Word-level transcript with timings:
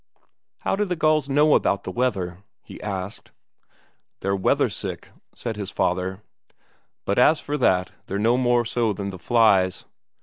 "How 0.61 0.75
do 0.75 0.83
the 0.83 0.95
gulls 0.95 1.29
know 1.29 1.53
about 1.53 1.83
the 1.83 1.91
weather?" 1.91 2.39
he 2.63 2.81
asked. 2.81 3.29
"They're 4.21 4.35
weather 4.35 4.67
sick," 4.67 5.09
said 5.35 5.57
his 5.57 5.69
father. 5.69 6.23
"But 7.05 7.19
as 7.19 7.39
for 7.39 7.55
that 7.59 7.91
they're 8.07 8.17
no 8.17 8.35
more 8.35 8.65
so 8.65 8.93
than 8.93 9.11
the 9.11 9.19
flies. 9.19 9.85